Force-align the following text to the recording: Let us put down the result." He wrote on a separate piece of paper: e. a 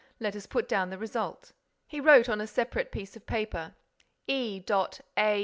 Let 0.19 0.35
us 0.35 0.47
put 0.47 0.67
down 0.67 0.89
the 0.89 0.97
result." 0.97 1.51
He 1.85 1.99
wrote 1.99 2.27
on 2.27 2.41
a 2.41 2.47
separate 2.47 2.91
piece 2.91 3.15
of 3.15 3.27
paper: 3.27 3.75
e. 4.25 4.59
a 4.67 5.39